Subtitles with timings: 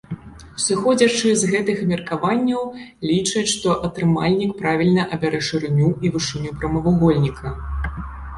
[0.63, 2.63] Сыходзячы з гэтых меркаванняў,
[3.09, 7.49] лічаць, што атрымальнік правільна абярэ шырыню і вышыню прамавугольніка.